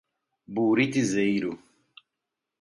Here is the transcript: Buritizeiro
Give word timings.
Buritizeiro 0.53 1.51